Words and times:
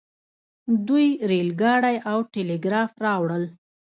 دوی 0.87 1.07
ریل 1.29 1.49
ګاډی 1.61 1.95
او 2.11 2.19
ټیلیګراف 2.33 2.91
راوړل. 3.05 3.45